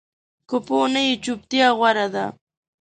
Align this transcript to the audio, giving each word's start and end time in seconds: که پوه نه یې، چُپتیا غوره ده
که 0.49 0.57
پوه 0.65 0.85
نه 0.93 1.01
یې، 1.07 1.13
چُپتیا 1.23 1.67
غوره 1.77 2.07
ده 2.13 2.25